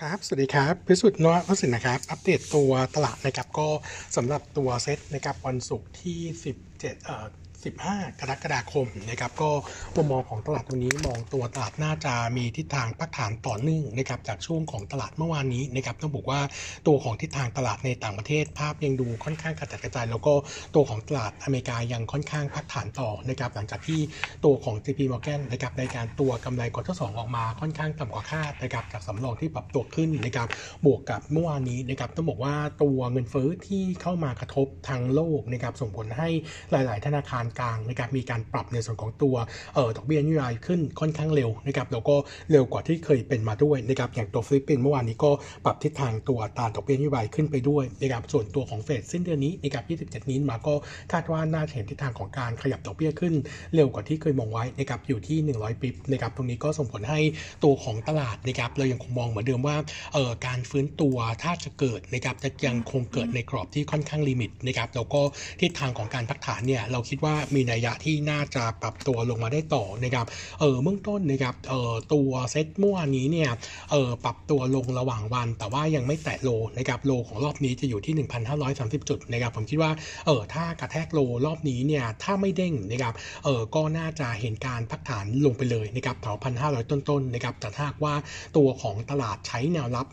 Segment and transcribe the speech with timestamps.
[0.00, 3.68] ครับ สวัสดีครับ พิสุทธิ์นวสินนะครับ อัปเดตตัวตลาดนะครับ ก็
[4.16, 6.20] สำหรับตัวเซ็ตนะครับวันศุกร์ที่
[6.58, 7.26] 17เอ่อ
[7.64, 9.50] 15 กรกฎาคมนะครับก็
[9.96, 16.40] มุมมองของตลาดตรงนี้มองตัวตลาดน่าจะมีทิศทางพักฐานต่อเนื่องนะครับจากช่วงของตลาดเมื่อวานนี้นะครับต้องบอกว่า
[16.86, 20.32] ตัวของทิศทางตลาดในต่างประเทศภาพยังดูค่อนข้างกระจัดกระจาย แล้วก็
[20.74, 24.00] ตัวของตลาดอเมริกายังค่อนข้างพักฐานต่อนะครับหลังจากที่
[24.44, 30.48] ตัวของ JP Morgan นะครับในการตัวกำไร quarter สองออกมาค่อนข้างต่ำกว่าคาดนะครับจากสำรองที่ปรับตัวขึ้นนะครับ
[30.86, 36.28] บวกกับเมื่อวานนี้นะครับต้องบอกว่าตัวเงินเฟ้อที่เข้ามากระทบทั่วโลกนะครับส่งผลให้
[36.70, 39.34] หลาย ๆ ธนาคารกลางนะครับมีการปรับในส่วนของตัว
[39.74, 42.16] เอ่อดอกเบี้ยนโยบายขึ้นค่อนข้างเร็วนะครับแล้วก็
[42.50, 45.30] เร็วกว่าที่เคยเป็นมาด้วยนะครับอย่างตัวฟิลิปปินส์เมื่อวานนี้ก็
[45.64, 50.74] ปรับทิศทางตัวอัตราดอกเบี้ยนโยบายขึ้นไปด้วยนะครับส่วนตัวของเฟดสิ้นเดือนนี้นะครับ27 นี้มาก็
[51.12, 53.34] คาดว่าน่าจะเห็นทิศทางของการขยับดอกเบี้ยขึ้น
[53.74, 57.20] เร็วกว่าที่เคยมองไว้นะครับอยู่ที่ 100 bip นะครับตรงนี้ก็ส่งผลให้
[57.64, 59.76] ตัวของตลาดนะครับเรายังคงมองเหมือนเดิมว่า
[60.14, 65.20] เอ่อการฟื้นตัวถ้าจะเกิดนะครับจะยังคงเกิดในกรอบที่ค่อนข้าง limit นะครับแล้วก็
[65.60, 70.26] ทิศทางของการพักฐานเนี่ยเราคิดว่ามีนัยยะที่น่าจะปรับตัวลงมาได้ต่อนะครับ
[70.60, 73.50] เออเบื้องต้นนะครับเออตัวเซ็ตเมื่อวานนี้เนี่ย
[73.90, 78.14] เออปรับตัวลงระหว่างวัน แต่ว่ายังไม่แตะ low นะครับ low ของรอบนี้จะอยู่ที่
[78.62, 79.90] 1,530 จุดนะครับผมคิดว่า
[80.26, 88.14] เออถ้ากระแทก low รอบนี้เนี่ยถ้าไม่เด้งนะครับเออก็น่าจะเห็นการพักฐานลงไปเลยนะครับแถว1,500 ต้นๆนะครับแต่ถ้าว่า
[88.56, 90.06] ตัวของตลาดใช้แนวรับ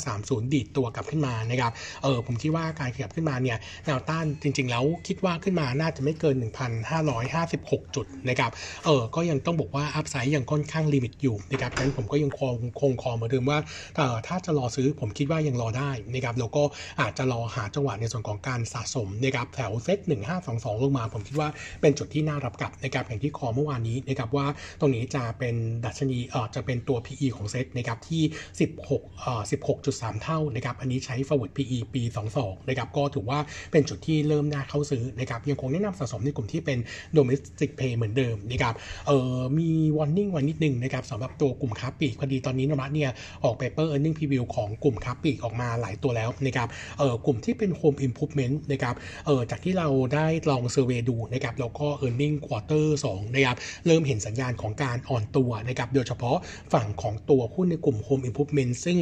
[0.00, 6.36] 1530 ดีดตัวกลับขึ้นมานะครับเออผมคิดว่าการขยับขึ้นมาเนี่ยแนวต้านจริง ๆ แล้วคิดว่าขึ้นมาน่าจะไม่เกิน
[6.70, 8.50] 1,556 จุดนะครับ
[8.84, 13.58] เออก็ยังต้องบอกว่าอัพไซด์ยังค่อนข้างลิมิตอยู่นะครับงั้นผมก็ยังคงคงคอเหมือนเดิมว่า
[13.96, 16.62] เออถ้าจะรอซื้อผมคิดว่ายังรอได้นะครับแล้วก็
[17.00, 19.98] อาจจะรอหาจังหวะในส่วนของการสะสมนะครับแถวเซต
[20.40, 21.48] 1522 ลงมา ผมคิดว่า
[21.80, 24.46] เป็นจุดที่น่ารับกลับนะครับอย่างที่คอเมื่อวานนี้นะครับว่า
[24.80, 25.54] ตรงนี้จะเป็น
[25.84, 28.22] ดัชนีเออจะเป็นตัว PE ของเซตนะครับที่
[28.70, 29.42] 16เอ่อ
[29.82, 32.02] 16.3 เท่านะครับอันนี้ใช้ forward PE ปี
[32.36, 33.38] 22นะครับก็ถือว่า
[33.72, 36.78] เป็นจุดที่เริ่มน่าเข้าซื้อนะครับยังคงแนะนำสะสมในกลุ่มที่เป็น
[37.16, 38.74] domestic pay เหมือนเดิมนะครับ
[39.06, 43.10] เออมี warning ไว้นิดนึงนะครับสำหรับตัวกลุ่มค้าปลีกพอดีตอนนี้นมัสเนี่ย
[43.44, 46.68] ออก paper earning preview ของกลุ่มค้าปลีกออกมาหลายตัวแล้วนะครับ
[46.98, 48.94] เออกลุ่มที่เป็น home improvement นะครับ
[49.26, 53.56] เออจากที่เราได้ลอง survey ดูนะครับแล้วก็ earning quarter 2นะครับ
[53.86, 56.36] เริ่มเห็นสัญญาณของการอ่อนตัวนะครับโดยเฉพาะ
[56.72, 58.98] ฝั่งของตัวหุ้นในกลุ่ม home improvement ซึ่ง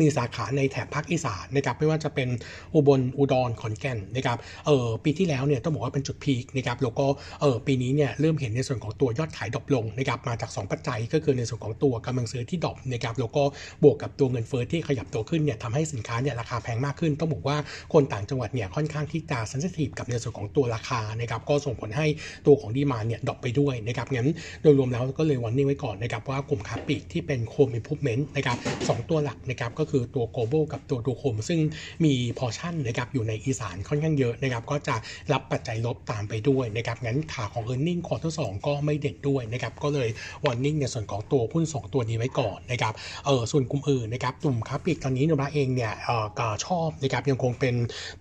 [0.00, 2.28] มีสาขาในแถบภาคอีสานนะครับไม่ว่าจะเป็น
[2.74, 7.06] อุบลอุดรขอนแก่นนะครับเออปีที่แล้วเนี่ยต้องบอกว่าเป็นจุด peak นะครับแล้วก็
[7.40, 13.42] เออปีนี้เนี่ยเริ่มเห็นในส่วนของตัวยอดขาย drop ลงนะครับมาจาก 2 ปัจจัยก็คือในส่วนของตัวกำลังซื้อที่ drop นะครับแล้วก็
[13.82, 17.56] บวกกับตัวเงินเฟ้อที่ขยับตัวขึ้นเนี่ยทำให้สินค้าเนี่ยราคาแพงมากขึ้น ต้องบอกว่า
[17.92, 22.06] คนต่างจังหวัดเนี่ยค่อนข้างที่จะ sensitive กับในส่วนของตัวราคานะครับก็ส่งผลให้
[22.46, 24.28] ตัวของ demand เนี่ย drop ไปด้วยนะครับงั้น
[24.62, 28.56] โดยรวมแล้วก็เลยวันนี้ไว้ก่อนนะครับว่ากลุ่มค้าปลีกที่เป็น home improvement นะครับ
[28.88, 31.60] สองตัวหลักนะครับก็คือตัว Global กับตัว DoHome ซึ่ง
[32.04, 34.96] มีพอชั่นนะครับอยู่ในอีสานค่อนข้างเยอะนะครับก็จะ
[35.32, 40.08] รับปัจจัยลบตามไปด้วยนะครับงั้นขาของ e a r n i n g ควอเตอร์สก็ไม่เด่นด้วยนะครับก็เลย
[40.44, 42.92] วอร์นิ่งในส่วนของตัวหุ้น 2 ตัวนี้ไว้ก่อนนะครับ
[43.26, 46.10] เออส่วนกลุ่มอื่นนะครับกลุ่มค้าปลีกตอนนี้นราเองเนี่ยเอ
[46.52, 47.74] อชอบนะครับยังคงเป็น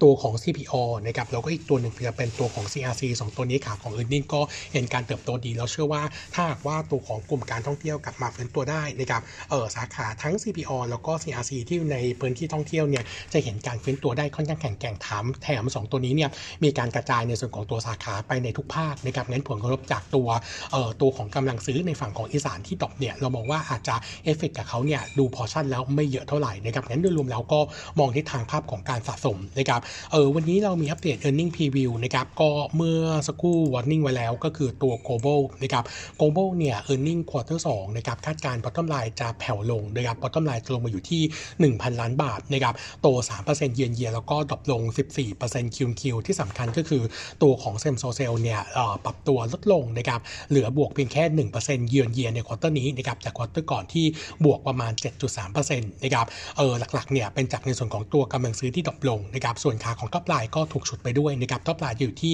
[0.04, 0.76] ตัวของ CPO
[1.06, 4.42] นะครับแล้วก็อีกตัวหนึ่งจะเป็นตัวของ CRC 2 ตัวนี้ขาของ e a r n i n g ก็
[4.74, 6.04] เห็นการเติบโตดี แล้วเชื่อว่า
[6.34, 13.04] ถ้าหากว่าตัวของกลุ่มการท่องเที่ยวกลับมาฟื้นตัวได้นะครับเออสาขาทั้ง CPO แล้วก็ CRC ที่ในพื้นที่ท่องเที่ยวเนี่ย
[13.34, 16.30] จะเห็นการฟื้นตัวได้ค่อนข้างแข็งแกร่งถามแถม2ตัวนี้เนี่ย
[16.64, 20.28] มีการกระจายในส่วนของตัวสาขาไปในทุกภาคนะครับงั้นผลกระทบจากตัว
[20.72, 27.60] เอ่อตัวของกำลังซื้อในฝั่งของอีสานที่ตกเนี่ยเรามองว่าอาจจะเอฟเฟกกับเขาเนี่ยดูพอชั่นแล้วไม่เยอะเท่าไหร่นะครับงั้นโดยรวมแล้วก็
[28.00, 29.82] มองทิศทางภาพของการสะสมนะครับ
[30.12, 35.84] เออวันนี้เรามี update earning preview นะครับก็เมื่อสักครู่ warning ไว้แล้วก็คือตัว global นะครับ
[36.20, 41.22] global เนี่ย earning quarter 2นะครับคาดการณ์ bottom line จะแผ่วลงนะครับ bottom line จะลงมาอยู่ที่
[41.62, 43.08] 1,000 ล้านบาทนะครับโต
[43.46, 44.82] 3%เยียนเยียแล้วก็ drop ลง
[45.30, 47.04] 14% Q Q ที่สำคัญก็คือ
[47.44, 48.60] ตัวของ same store sales เนี่ย
[49.06, 51.24] ปรับตัวลดลงนะครับเหลือบวกเพียงแค่
[51.58, 54.06] 1% year on year ใน quarter นี้นะครับจาก quarter ก่อนที่
[54.46, 54.92] บวกประมาณ
[55.34, 56.26] 7.3%นะครับ
[56.58, 62.34] เออหลักๆเนี่ยเป็นจากในส่วนของตัวกำลังซื้อที่ดรอปลงนะครับส่วนขาของ top line ก็ถูกฉุดไปด้วยนะครับ top line อยู่ที่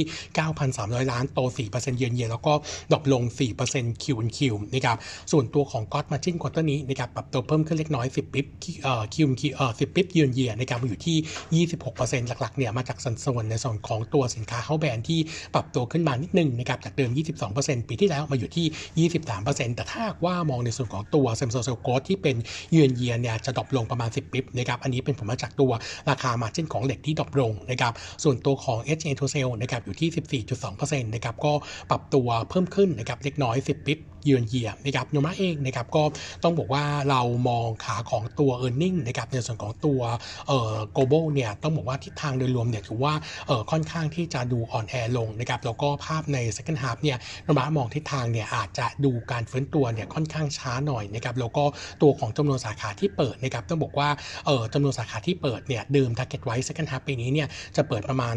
[0.56, 1.40] 9,300 ล้านโต
[1.74, 2.54] 4%เยียนเยียแล้วก็
[2.92, 3.24] drop ลง
[3.64, 4.98] 4% Q Q นะครับ
[5.32, 8.46] ส่วนตัวของ gross margin quarter นี้นะครับปรับตัวเพิ่มขึ้นเล็กน้อย 10 bip
[8.84, 15.20] เอ่ Q Q เอ่อ10 bip year on year นะครับอยู่ที่ 26%หลักๆเนี่ยมาจากสัดส่วนในส่วนของตัวสินค้า house brand ที่
[15.54, 17.12] ปรับตัวขึ้นมานิดนึงนะครับจากเดิม
[17.50, 22.36] 22%ปีที่แล้วมาอยู่ที่ 23%แต่ถ้าว่ามองในส่วนของตัว same store sales growth ที่เป็น
[22.72, 25.72] year on year เนี่ยจะ drop ลงประมาณ 10 ปิ๊บนะครับอันนี้เป็นผลมาจากตัว
[26.10, 27.94] ราคา margin ของเหล็กที่ drop ลงนะครับ
[28.24, 31.54] ส่วนตัวของ SG&A to sales นะครับอยู่ที่ 14.2%นะครับก็
[31.90, 36.04] ปรับตัวเพิ่มขึ้นนะครับเล็กน้อย 10 bip เยือนเยียนะครับโนมูระเองนะครับก็
[36.44, 40.02] ต้องบอกว่าเรามองขาของตัว e a r n i n g นะครับในส่วนของตัว
[40.48, 43.14] เอ่อ global เนี่ยต้องบอกว่าทิศทางโดยรวมเนี่ยถือว่า
[43.48, 51.64] เอ่อค่อนข้างที่จะดูอ่อนแอลงนะครับแล้วก็ภาพใน second half เนี่ยโนมามองทิศทางเนี่ยอาจจะดูการฟื้นตัวเนี่ยค่อนข้างช้าหน่อยนะครับแล้วก็
[52.02, 54.10] ตัวของจำนวนสาขาที่เปิดนะครับต้องบอกว่า
[54.46, 58.36] เอ่อจำนวนสาขาที่เปิดเนี่ยเดิม target ไว้ second half ปีนี้เนี่ยจะเปิดประมาณ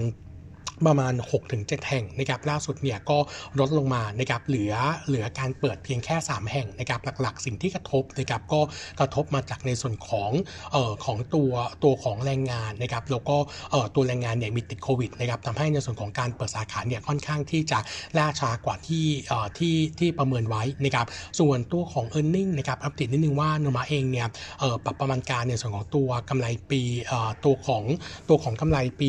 [0.87, 1.15] ประมาณ
[1.51, 3.19] 6-7 แห่งนะครับล่าสุดเนี่ยก็
[3.61, 4.75] ลดลงมานะครับเหลือ
[5.07, 8.61] เหลือการเปิดเพียงแค่ 3 แห่งนะครับหลักๆ สิ่งที่กระทบนะครับก็
[9.01, 10.31] กระทบมาจากในส่วนของ
[10.73, 11.53] เอ่อของตัว
[11.85, 13.37] ตัวของแรงงานนะครับแล้วก็
[13.71, 17.79] เอ่อตัวแรงงานเนี่ยมีติดโควิดนะครับทำให้ในส่วนของการเปิดสาขาเนี่ยค่อนข้างที่จะ
[18.19, 21.07] ล่าช้ากว่าที่เอ่อที่ที่ประเมินไว้นะครับ
[21.41, 24.29] ส่วนตัวของ e a r n i n g นะครับอัปเดตนิดนึงว่าโนมาเองเนี่ย
[24.61, 27.83] เอ่อปรับประมาณการในส่วนของตัวกำไรปีเอ่อตัวของ
[28.29, 29.09] ตัวของกำไรปี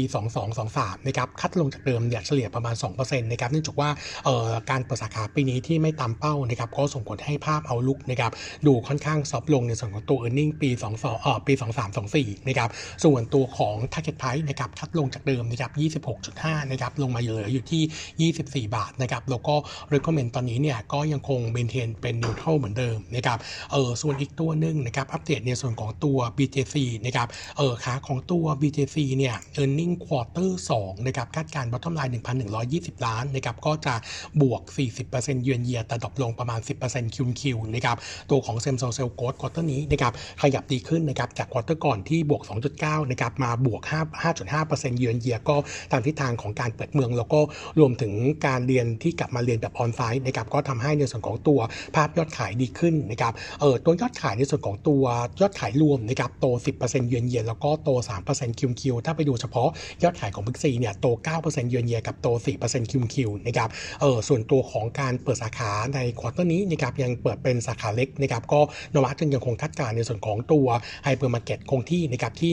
[0.54, 3.90] 2223นะครับคัดลงจากเดิมเนี่ยเฉลี่ยประมาณ 2%นะครับเนื่องจากว่า
[4.26, 8.32] เอ่อการเปิดสาขาปีนี้ที่ไม่ตามเป้านะครับก็ส่งผลให้ภาพเอาลุกนะครับ
[8.68, 11.54] ดูค่อนข้างซอฟลงในส่วนของตัว e a r n i n g ปี22เอ่อปี
[12.02, 12.70] 2324นะครับ
[13.04, 16.04] ส่วนตัวของ target price นะครับคัดลงจากเดิมนะครับ
[16.36, 18.32] 26.5นะครับลงมาเหลืออยู่ที่
[18.68, 19.56] 24 บาทนะครับแล้วก็
[19.94, 23.38] recommend ตอนนี้เนี่ยก็ยังคง maintain เป็น neutral เหมือนเดิมนะครับ
[23.72, 27.28] เออส่วนอีกตัวหนึ่งนะครับอัปเดตในส่วนของตัว BJC นะครับ
[27.58, 32.12] เออขาของตัว BJC เนี่ย earning quarter 2นะครับคาดการณ์ bottom line
[32.58, 33.94] 1,120 ล้านนะครับก็จะ
[34.42, 34.62] บวก
[35.04, 37.44] 40% year on year แต่ drop ลงประมาณ 10% Q Q
[37.76, 37.98] นะครับ
[38.30, 42.42] ตัวของ Same Store Sales Growth quarter นี้นะครับขยับดีขึ้นนะครับจาก quarter ก่อนที่บวก
[42.78, 45.56] 2.9นะครับมาบวก 5 5.5%เยือนเยียก็
[45.92, 47.40] ตามทิศทางของการเปิดเมือง แล้วก็
[47.80, 48.14] รวมถึง
[48.48, 51.60] การเรียนที่กลับมาเรียนแบบออนไลน์นะครับก็ทำให้ในส่วนของตัว
[51.96, 55.04] ภาพยอดขายดีขึ้นนะครับเออตัวยอดขายในส่วนของตัว
[55.42, 56.46] ยอดขายรวมนะครับโต
[56.80, 57.90] 10%เยือนเยียแล้วก็โต
[58.30, 59.70] 3% Q Q ถ้าไปดูเฉพาะ
[60.04, 62.28] ยอดขายของ Big C เนี่ยโต9%เยือนเยียกับโต
[62.64, 63.16] 4% Q Q
[63.48, 63.70] นะครับ
[64.02, 68.60] เออส่วนตัวของการเปิดสาขาใน quarter นี้นะครับยังเปิดเป็นสาขาเล็กนะครับก็
[68.94, 70.68] โนมูระจึงยังคงคาดการณ์ในส่วนของตัว
[71.04, 72.52] ไฮเปอร์มาร์เก็ตคงที่นะครับที่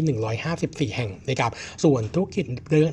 [0.93, 1.51] 154 แห่งนะครับ
[1.85, 2.45] ส่วนธุรกิจ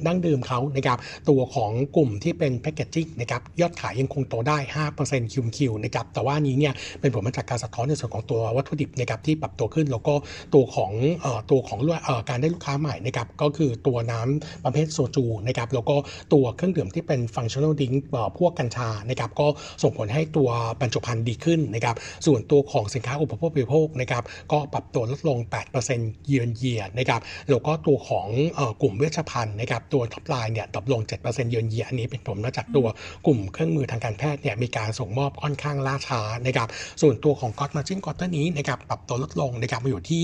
[0.07, 0.97] ดั้งเดิมเขานะครับ
[1.29, 4.57] ตัวของกลุ่มที่เป็น packaging นะครับยอดขายยังคงโตได้
[4.97, 10.13] 5% Q Q นะครับแต่ว่านี้เนี่ยเป็นผลมาจากการสะท้อนในส่วนของตัววัตถุดิบนะครับที่ปรับตัวขึ้นแล้วก็
[10.53, 10.91] ตัวของ
[11.21, 15.95] เอ่อตัวของเอ่อการได้ลูกค้าใหม่นะครับก็คือตัวน้ำประเภทโซจูนะครับแล้วก็
[16.33, 17.91] ตัวเครื่องดื่มที่เป็น functional drink
[18.37, 19.47] พวกกัญชานะครับก็
[19.83, 20.49] ส่งผลให้ตัว
[20.81, 25.37] บรรจุภัณฑ์ดีขึ้นนะครับส่วนตัวของสินค้าอุปโภคบริโภคนะครับก็ปรับตัวลดลง
[25.83, 32.87] 8%เยือนเยียนะครับแล้วก็ตัวของกลุ่มเวชภัณฑ์นะครับตัว top line เนี่ย drop ลง 7%เยือนเยียอันนี้เป็นผลมาจากตัว
[33.25, 36.67] กลุ่มเครื่องมือทางการแพทย์เนี่ยมีการส่งมอบค่อนข้างล่าช้านะครับ
[37.01, 40.21] ส่วนตัวของ gross margin quarter นี้นะครับปรับตัวลดลงนะครับมาอยู่ที่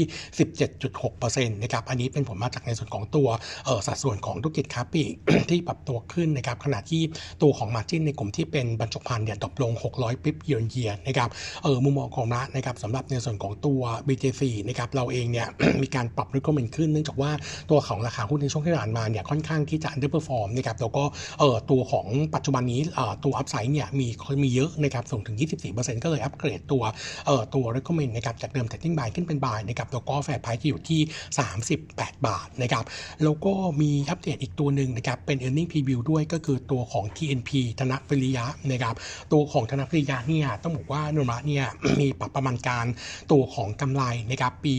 [0.78, 3.28] 17.6%นะครับอันนี้เป็นผลมาจากในส่วนของตัว
[3.66, 5.14] เออสัดส่วนของธุรกิจค้าปลีก
[5.50, 7.02] ที่ปรับตัวขึ้นนะครับขณะที่
[7.42, 11.30] ตัวของ margin ในกลุ่มที่เป็นบรรจุภัณฑ์เนี่ย drop ลง 600 bip year on year นะครับ
[11.64, 15.48] เออมุมมองของเรานะครับสำหรับในส่วนของตัว BJC นะครับเราเองเนี่ย
[15.82, 17.32] มีการปรับ recommend ขึ้น เนื่องจากว่า
[17.70, 21.04] ตัวของราคาหุ้นในช่วงที่ผ่านมาเนี่ยค่อนข้างที่จะ underperform นะครับแล้วก็
[21.40, 24.08] เออตัวของปัจจุบันนี้เออตัว upside เนี่ยมี
[24.44, 25.38] มีเยอะนะครับส่งถึง
[25.70, 26.84] 24%ก็เลยอัปเกรดตัว
[27.28, 31.02] เออตัว recommend นะครับจากเดิม trading buy ขึ้นเป็น buy นะครับแล้วก็ fair price ที่อยู่ที่
[31.64, 32.86] 38 บาทนะครับ
[33.24, 37.50] แล้วก็มีอัปเดตอีกตัวหนึ่งนะครับเป็น earning preview ด้วยก็คือตัวของ TNP
[37.80, 38.96] ธนปริยะนะครับ
[39.32, 41.66] ตัวของธนปริยะเนี่ยต้องบอกว่าโนมาเนี่ย
[42.00, 42.86] มีปรับประมาณการ
[43.32, 44.76] ตัวของกำไรนะครับปี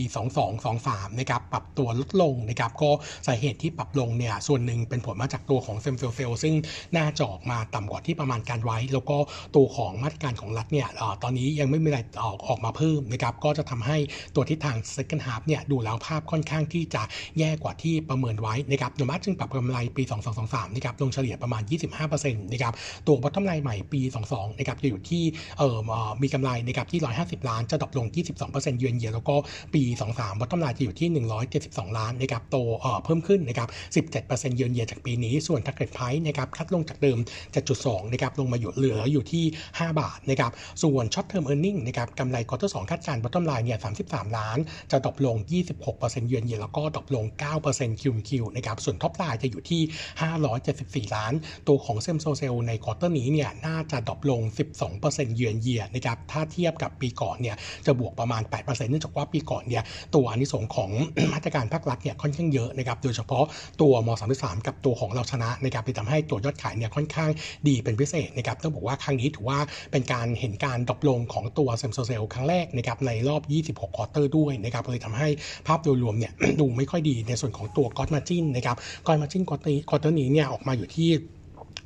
[0.57, 2.91] 2223นะครับปรับตัวลดลงนะครับก็
[3.27, 6.55] สาเหตุที่ปรับลงเนี่ยส่วนหนึ่งเป็นผลมาจากตัวของ same store sales ซึ่ง
[6.97, 9.17] น่าจะออกมาต่ำกว่าที่ประมาณการไว้ แล้วก็
[9.55, 10.87] ตัวของมาตรการของรัฐเนี่ย
[11.23, 13.97] ตอนนี้ยังไม่มีอะไรออกออกมาเพิ่มนะครับก็จะทำให้
[14.35, 17.03] ตัวทิศทาง second half เนี่ยดูแล้วภาพค่อนข้างที่จะ
[17.39, 20.03] แย่กว่าที่ประเมินไว้นะครับโนมูระจึงปรับกำไรปี
[20.37, 21.61] 2223นะครับลงเฉลี่ยประมาณ
[22.07, 22.73] 25%นะครับ
[23.07, 25.23] ตัว bottom line ใหม่ปี 22นะครับจะอยู่ที่
[25.57, 25.77] เอ่อ
[26.21, 28.07] มีกำไรนะครับที่ 150 ล้านจะ drop ลง
[28.43, 29.35] 22%เยือนเยียแล้วก็
[29.73, 29.81] ปี
[30.11, 31.09] 23 bottom line จะอยู่ที่
[31.53, 33.69] 172 ล้านนะครับโตเอ่อเพิ่มขึ้นนะครับ
[34.17, 37.17] 17%เยือนเยียจากปีนี้ส่วน target price นะครับ cut ลงจากเดิม
[37.65, 40.51] 7.2นะครับลงมาอยู่เหลืออยู่ที่ 5 บาทนะครับ
[40.83, 44.57] ส่วน short term earning นะครับกำไร quarter 2คาดการณ์ bottom line เนี่ย33 ล้าน
[44.91, 45.35] จะ drop ลง
[45.83, 47.25] 26%เยือนเยียแล้วก็ drop ลง
[47.63, 49.81] 9% Q Q นะครับส่วน top line จะอยู่ที่
[50.27, 51.33] 574 ล้าน
[51.67, 54.41] ตัวของ same store sales ใน quarter นี้เนี่ยน่าจะ drop ลง
[54.89, 59.83] 12%เยือนเยียนะครับถ้าเทียบกับปีก่อนเนี่ยจะบวกประมาณ 8%เนื่องจากว่าปีก่อนเนี่ย
[60.15, 60.91] ตัวอานิสงส์ของ
[61.33, 63.43] มาตรการภาครัฐเนี่ยค่อนข้างเยอะนะครับโดยเฉพาะ
[63.81, 67.29] ตัวม 33 กับตัวของเราชนะนะครับไปทำให้ตัวยอดขายเนี่ยค่อนข้าง
[67.67, 69.59] ดีเป็นพิเศษนะครับต้องบอกว่าครั้งนี้ถือว่า
[69.91, 73.41] เป็นการเห็นการ drop ลงของตัว same store sales ครั้งแรกนะครับในรอบ
[73.79, 75.27] 26 quarter ด้วยนะครับเลยทำให้
[75.67, 78.77] ภาพโดยรวมเนี่ยดูไม่ค่อยดีในส่วนของตัว gross margin นะครับ
[79.07, 79.57] gross margin quar
[80.01, 81.09] ter นี้เนี่ยออกมาอยู่ที่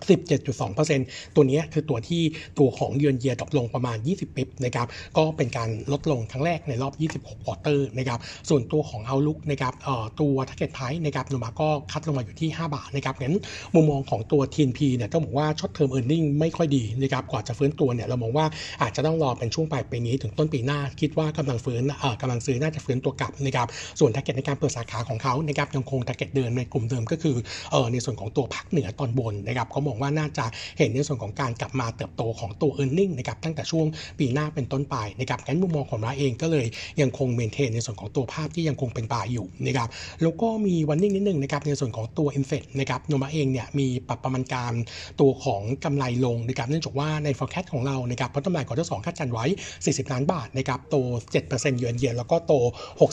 [0.07, 2.21] 17.2%ตัวนี้คือตัวที่
[2.59, 4.87] ตัวของ year on year drop ลงประมาณ 20 bip นะครับ
[5.17, 9.73] ก็เป็นการลดลงครั้งแรกในรอบ 26 quarter นะครับส่วนตัวของ Outlook นะครับ
[10.19, 13.35] ตัว Target Price นะครับโนมูระก็ cut ลงมาอยู่ที่ 5 บาทนะครับงั้น
[13.75, 18.45] มุมมองของตัว TNP เนี่ยต้องบอกว่าช็อตเทอมเอ r n i n g ไม่ค่อยดีนะครับกว่าจะฟื้นตัวเนี่ยเรามองว่า
[18.81, 23.67] อาจจะต้องรอเป็นช่วงปลายปีนี้ถึงต้นปีหน้า คิดว่ากำลังฟื้นเอ่อกำลังซื้อน่าจะฟื้นตัวกลับนะครับ
[23.99, 27.35] ส่วน Target ในการเปิดสาขาของเขานะครับยังคง Target เดิมในกลุ่มเดิมก็คือ
[27.71, 30.45] เอ่อในส่วนของตัวภาคเหนือตอนบนนะครับเขามองว่าน่าจะ
[30.77, 33.85] เห็นในส่วนของการกลับมาเติบโตของตัว e a r n i n g นะครับตั้งแต่ช่วง
[34.19, 36.65] ปีหน้าเป็นต้นไปนะครับงั้นมุมมองของเราเองก็เลย
[37.01, 39.87] ยังคง maintain ในส่วนของตัวภาพที่ยังคงเป็น buy อยู่นะครับ
[40.21, 44.73] แล้วก็มี warning นิดนึงนะครับในส่วนของตัว i n f e t นะครับโนมูระเองเนี่ยมีปรับประมาณการ
[45.21, 49.45] ตัวของกำไรลงนะครับเนื่องจากว่าใน forecast ของเรานะครับเพราะกำไร quarter สองคาดการณ์ไว้
[49.83, 50.95] 40 ล้านบาทนะครับโต
[51.39, 52.53] 7%เยือนเยียแล้วก็โต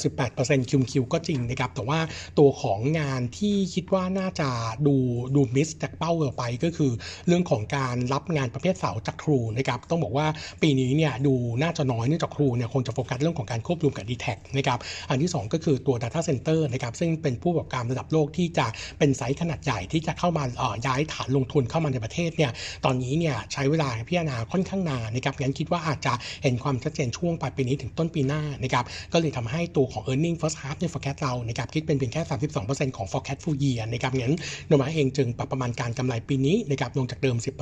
[0.06, 1.98] 68%คิวคิวก็จริงนะครับแต่ว่า
[2.38, 4.48] ตัวของงานที่คิดว่าน่าจะ
[4.86, 4.96] ดู
[5.34, 6.92] ดูมิสจากเป้าเราไปก็คือ
[7.26, 10.26] เรื่องของการรับงานประเภทเสาจากครูนะครับต้องบอกว่า
[10.62, 14.26] ปีนี้เนี่ยดูน่าจะน้อยเนื่องจากครูเนี่ยคงจะโฟกัสเรื่องของการควบรวมกับ d t แท
[14.56, 14.78] นะครับ
[15.10, 18.66] อันที่ 2 ก็คือตัว Data Center นะครับซึ่งเป็นผู้ประกอบการระดับโลกที่จะ
[18.98, 20.44] เป็นไซต์ขนาดใหญ่ที่จะเข้ามา
[20.86, 22.50] ย้ายฐานลงทุนเข้ามาในประเทศเนี่ย
[22.84, 32.22] ตอนนี้เนี่ยใช้เวลาพิจารณาค่อนข้างนานนะครับงั้นคิดว่าอาจจะเห็นความชัดเจนช่วงปลายปีนี้ถึงต้นปีหน้านะครับก็เลยทำให้ตัวของ e a r n i n g first half ใน forecast เรานะครับคิดเป็นเพียงแค่
[32.60, 34.36] 32%ของ forecast full year นะครับงั้น
[34.68, 37.56] โนมาเองจึงปรับประมาณการกำไรปีนี้นะครับลงจากเดิม 10%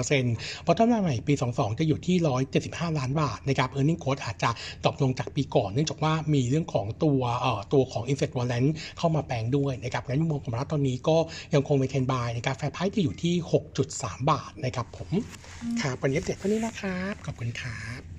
[0.63, 2.17] เพราะต้นมาใหม่ปี 22 จะอยู่ที่
[2.59, 4.51] 175 ล้านบาทนะครับ e a r n i n g ็ตโคอาจจะ
[4.87, 8.69] ตกลงจากปีก่อนเนื่องจากว่ามีเรื่องของตัวเอ่อตัวของ Infect Warrant
[8.99, 11.17] เข้ามาแปลงด้วยนะครับงั้นมุมมองของรัฐตอนนี้ก็
[11.55, 13.35] ยังคงเป็นเทนบายนะครับแฟร์ไพรส์จะอยู่ที่
[13.83, 15.11] 6.3 บาทนะครับผม
[15.83, 18.18] ครับวันนี้เด็ดเท่านี้นะครับขอบคุณครับ